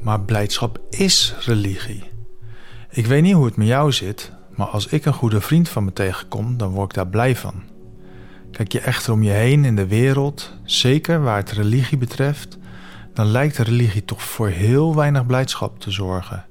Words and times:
Maar 0.00 0.20
blijdschap 0.20 0.80
is 0.90 1.34
religie. 1.40 2.10
Ik 2.90 3.06
weet 3.06 3.22
niet 3.22 3.34
hoe 3.34 3.44
het 3.44 3.56
met 3.56 3.66
jou 3.66 3.92
zit, 3.92 4.32
maar 4.54 4.66
als 4.66 4.86
ik 4.86 5.04
een 5.04 5.12
goede 5.12 5.40
vriend 5.40 5.68
van 5.68 5.84
me 5.84 5.92
tegenkom, 5.92 6.56
dan 6.56 6.70
word 6.70 6.88
ik 6.88 6.94
daar 6.94 7.08
blij 7.08 7.36
van. 7.36 7.54
Kijk 8.50 8.72
je 8.72 8.80
echter 8.80 9.12
om 9.12 9.22
je 9.22 9.30
heen 9.30 9.64
in 9.64 9.76
de 9.76 9.86
wereld, 9.86 10.58
zeker 10.64 11.22
waar 11.22 11.36
het 11.36 11.50
religie 11.50 11.98
betreft, 11.98 12.58
dan 13.14 13.26
lijkt 13.26 13.58
religie 13.58 14.04
toch 14.04 14.22
voor 14.22 14.48
heel 14.48 14.94
weinig 14.94 15.26
blijdschap 15.26 15.80
te 15.80 15.90
zorgen. 15.90 16.46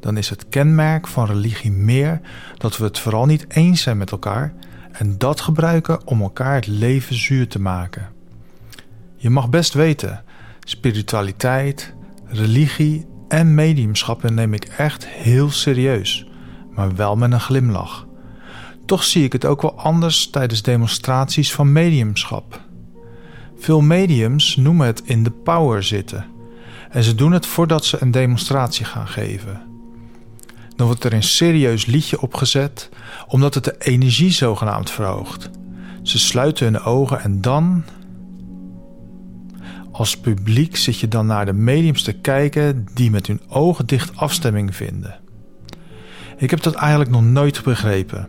Dan 0.00 0.16
is 0.16 0.28
het 0.30 0.48
kenmerk 0.48 1.06
van 1.06 1.26
religie 1.26 1.72
meer 1.72 2.20
dat 2.56 2.76
we 2.76 2.84
het 2.84 2.98
vooral 2.98 3.26
niet 3.26 3.44
eens 3.48 3.82
zijn 3.82 3.98
met 3.98 4.10
elkaar 4.10 4.54
en 4.92 5.18
dat 5.18 5.40
gebruiken 5.40 6.06
om 6.06 6.22
elkaar 6.22 6.54
het 6.54 6.66
leven 6.66 7.14
zuur 7.14 7.48
te 7.48 7.60
maken. 7.60 8.08
Je 9.16 9.30
mag 9.30 9.48
best 9.50 9.74
weten, 9.74 10.24
spiritualiteit, 10.68 11.94
religie 12.26 13.06
en 13.28 13.54
mediumschappen 13.54 14.34
neem 14.34 14.54
ik 14.54 14.64
echt 14.64 15.06
heel 15.06 15.50
serieus, 15.50 16.26
maar 16.70 16.96
wel 16.96 17.16
met 17.16 17.32
een 17.32 17.40
glimlach. 17.40 18.06
Toch 18.86 19.04
zie 19.04 19.24
ik 19.24 19.32
het 19.32 19.44
ook 19.44 19.62
wel 19.62 19.78
anders 19.78 20.30
tijdens 20.30 20.62
demonstraties 20.62 21.52
van 21.52 21.72
mediumschap. 21.72 22.60
Veel 23.56 23.80
mediums 23.80 24.56
noemen 24.56 24.86
het 24.86 25.02
in 25.04 25.22
de 25.22 25.30
power 25.30 25.82
zitten. 25.82 26.26
En 26.90 27.02
ze 27.02 27.14
doen 27.14 27.32
het 27.32 27.46
voordat 27.46 27.84
ze 27.84 27.96
een 28.00 28.10
demonstratie 28.10 28.84
gaan 28.84 29.08
geven. 29.08 29.62
Dan 30.76 30.86
wordt 30.86 31.04
er 31.04 31.12
een 31.12 31.22
serieus 31.22 31.86
liedje 31.86 32.20
opgezet, 32.20 32.88
omdat 33.26 33.54
het 33.54 33.64
de 33.64 33.76
energie 33.78 34.30
zogenaamd 34.30 34.90
verhoogt. 34.90 35.50
Ze 36.02 36.18
sluiten 36.18 36.64
hun 36.64 36.82
ogen 36.82 37.20
en 37.20 37.40
dan. 37.40 37.84
Als 39.98 40.18
publiek 40.18 40.76
zit 40.76 40.98
je 40.98 41.08
dan 41.08 41.26
naar 41.26 41.46
de 41.46 41.52
mediums 41.52 42.02
te 42.02 42.12
kijken 42.12 42.86
die 42.94 43.10
met 43.10 43.26
hun 43.26 43.40
ogen 43.48 43.86
dicht 43.86 44.16
afstemming 44.16 44.76
vinden. 44.76 45.18
Ik 46.36 46.50
heb 46.50 46.62
dat 46.62 46.74
eigenlijk 46.74 47.10
nog 47.10 47.22
nooit 47.22 47.62
begrepen. 47.62 48.28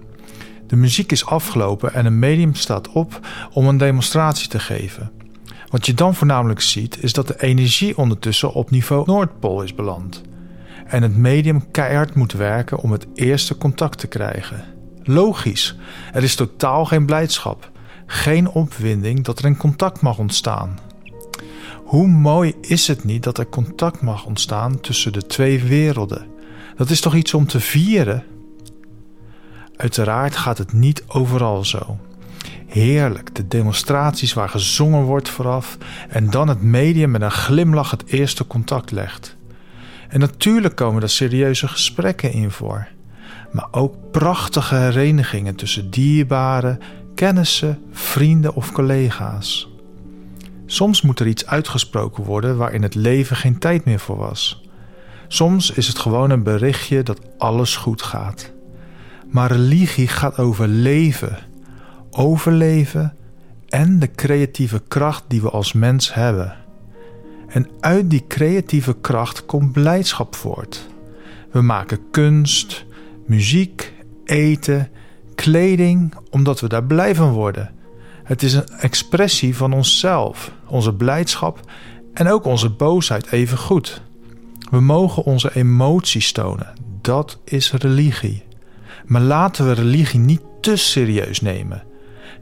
De 0.68 0.76
muziek 0.76 1.12
is 1.12 1.26
afgelopen 1.26 1.94
en 1.94 2.06
een 2.06 2.20
medium 2.20 2.56
staat 2.56 2.90
op 2.92 3.20
om 3.54 3.68
een 3.68 3.78
demonstratie 3.78 4.48
te 4.48 4.60
geven. 4.60 5.12
Wat 5.68 5.86
je 5.86 5.94
dan 5.94 6.16
voornamelijk 6.16 6.62
ziet 6.62 7.04
is 7.04 7.14
dat 7.14 7.28
de 7.28 7.42
energie 7.42 7.98
ondertussen 7.98 8.54
op 8.54 8.70
niveau 8.70 9.04
Noordpool 9.06 9.62
is 9.62 9.76
beland. 9.76 10.22
En 10.86 11.02
het 11.02 11.18
medium 11.18 11.72
keihard 11.72 12.16
moet 12.16 12.34
werken 12.34 12.78
om 12.78 12.92
het 12.92 13.08
eerste 13.14 13.58
contact 13.58 14.00
te 14.00 14.08
krijgen. 14.08 14.64
Logisch, 15.04 15.76
er 16.14 16.24
is 16.24 16.36
totaal 16.36 16.86
geen 16.86 17.06
blijdschap, 17.06 17.72
geen 18.06 18.50
opwinding 18.50 19.24
dat 19.24 19.40
er 19.40 19.46
een 19.46 19.58
contact 19.58 20.02
mag 20.02 20.18
ontstaan. 20.18 20.88
Hoe 21.90 22.08
mooi 22.08 22.54
is 22.62 22.88
het 22.88 23.04
niet 23.04 23.24
dat 23.24 23.38
er 23.38 23.50
contact 23.50 24.02
mag 24.02 24.26
ontstaan 24.26 24.80
tussen 24.80 25.14
de 25.14 25.26
twee 25.26 25.64
werelden? 25.64 26.28
Dat 26.76 26.90
is 26.90 27.02
toch 27.02 27.16
iets 27.16 27.34
om 27.34 27.48
te 27.48 27.60
vieren? 27.60 28.24
Uiteraard 29.76 30.36
gaat 30.36 30.58
het 30.58 30.74
niet 30.74 31.04
overal 31.08 31.66
zo. 31.66 32.00
Heerlijk, 32.68 33.36
de 33.36 33.48
demonstraties 33.48 34.34
waar 34.34 34.50
gezongen 34.50 35.04
wordt 35.04 35.30
vooraf 35.30 35.78
en 36.10 36.30
dan 36.30 36.48
het 36.48 36.62
medium 36.62 37.12
met 37.12 37.22
een 37.22 37.32
glimlach 37.32 37.92
het 37.92 38.06
eerste 38.06 38.48
contact 38.48 38.92
legt. 38.92 39.36
En 40.10 40.20
natuurlijk 40.20 40.76
komen 40.76 41.02
er 41.02 41.10
serieuze 41.10 41.68
gesprekken 41.68 42.32
in 42.32 42.52
voor, 42.52 42.88
maar 43.52 43.68
ook 43.72 43.96
prachtige 44.12 44.76
herenigingen 44.76 45.56
tussen 45.56 45.90
dierbaren, 45.90 46.80
kennissen, 47.16 47.82
vrienden 47.92 48.56
of 48.56 48.72
collega's. 48.72 49.79
Soms 50.72 51.02
moet 51.02 51.20
er 51.20 51.28
iets 51.28 51.46
uitgesproken 51.46 52.24
worden 52.24 52.58
waarin 52.58 52.84
het 52.84 52.96
leven 52.96 53.36
geen 53.36 53.60
tijd 53.60 53.86
meer 53.86 54.00
voor 54.00 54.18
was. 54.18 54.62
Soms 55.28 55.72
is 55.72 55.88
het 55.88 56.00
gewoon 56.00 56.30
een 56.30 56.44
berichtje 56.44 57.04
dat 57.04 57.22
alles 57.38 57.76
goed 57.76 58.02
gaat. 58.02 58.52
Maar 59.30 59.52
religie 59.52 60.08
gaat 60.08 60.38
over 60.38 60.68
leven, 60.68 61.38
overleven 62.12 63.16
en 63.68 64.00
de 64.00 64.12
creatieve 64.12 64.82
kracht 64.88 65.24
die 65.28 65.42
we 65.42 65.50
als 65.50 65.74
mens 65.74 66.14
hebben. 66.14 66.56
En 67.48 67.70
uit 67.80 68.10
die 68.10 68.26
creatieve 68.28 68.96
kracht 69.02 69.46
komt 69.46 69.72
blijdschap 69.72 70.36
voort. 70.36 70.88
We 71.52 71.62
maken 71.62 72.00
kunst, 72.12 72.86
muziek, 73.26 73.94
eten, 74.26 74.90
kleding, 75.36 76.14
omdat 76.30 76.60
we 76.60 76.68
daar 76.68 76.84
blij 76.84 77.16
van 77.16 77.32
worden. 77.32 77.78
Het 78.30 78.44
is 78.44 78.54
een 78.54 78.70
expressie 78.80 79.56
van 79.56 79.74
onszelf, 79.74 80.52
onze 80.66 80.94
blijdschap 80.94 81.60
en 82.14 82.30
ook 82.30 82.46
onze 82.46 82.70
boosheid 82.70 83.32
even 83.32 83.58
goed. 83.58 84.02
We 84.72 84.80
mogen 84.80 85.24
onze 85.24 85.56
emoties 85.56 86.32
tonen. 86.32 86.74
Dat 87.02 87.40
is 87.44 87.72
religie. 87.72 88.44
Maar 89.06 89.22
laten 89.22 89.66
we 89.68 89.74
religie 89.74 90.20
niet 90.20 90.42
te 90.62 90.76
serieus 90.76 91.42
nemen. 91.42 91.84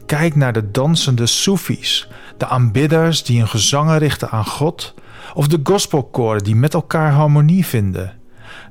Kijk 0.06 0.36
naar 0.36 0.54
de 0.54 0.72
dansende 0.72 1.26
Soefies, 1.26 2.08
de 2.38 2.48
aanbidders 2.48 3.24
die 3.24 3.38
hun 3.38 3.48
gezangen 3.48 3.98
richten 3.98 4.30
aan 4.30 4.46
God, 4.46 4.94
of 5.34 5.48
de 5.48 5.60
gospelkoren 5.64 6.44
die 6.44 6.56
met 6.56 6.74
elkaar 6.74 7.12
harmonie 7.12 7.66
vinden. 7.66 8.20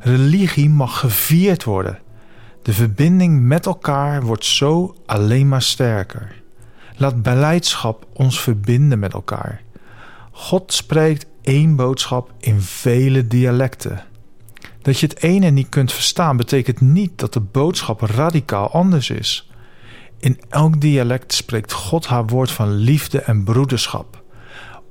Religie 0.00 0.68
mag 0.68 0.98
gevierd 0.98 1.64
worden. 1.64 1.98
De 2.62 2.72
verbinding 2.72 3.40
met 3.40 3.66
elkaar 3.66 4.22
wordt 4.22 4.44
zo 4.44 4.96
alleen 5.06 5.48
maar 5.48 5.62
sterker. 5.62 6.44
Laat 6.96 7.22
beleidschap 7.22 8.06
ons 8.12 8.40
verbinden 8.40 8.98
met 8.98 9.12
elkaar. 9.12 9.62
God 10.30 10.72
spreekt 10.72 11.26
één 11.42 11.76
boodschap 11.76 12.32
in 12.40 12.60
vele 12.60 13.26
dialecten. 13.26 14.04
Dat 14.82 14.98
je 14.98 15.06
het 15.06 15.22
ene 15.22 15.50
niet 15.50 15.68
kunt 15.68 15.92
verstaan 15.92 16.36
betekent 16.36 16.80
niet 16.80 17.18
dat 17.18 17.32
de 17.32 17.40
boodschap 17.40 18.00
radicaal 18.00 18.70
anders 18.70 19.10
is. 19.10 19.50
In 20.18 20.40
elk 20.48 20.80
dialect 20.80 21.32
spreekt 21.32 21.72
God 21.72 22.06
haar 22.06 22.26
woord 22.26 22.50
van 22.50 22.74
liefde 22.74 23.20
en 23.20 23.44
broederschap, 23.44 24.22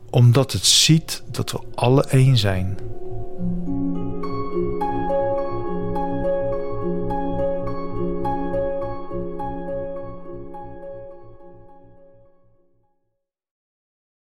omdat 0.09 0.51
het 0.51 0.65
ziet 0.65 1.23
dat 1.31 1.51
we 1.51 1.59
alle 1.75 2.03
één 2.05 2.37
zijn. 2.37 2.77